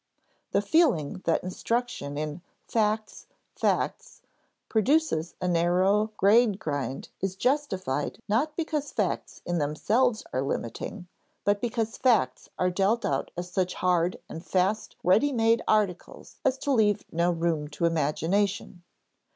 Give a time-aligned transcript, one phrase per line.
[0.49, 4.23] The feeling that instruction in "facts, facts"
[4.67, 11.07] produces a narrow Gradgrind is justified not because facts in themselves are limiting,
[11.43, 16.57] but because facts are dealt out as such hard and fast ready made articles as
[16.57, 18.81] to leave no room to imagination.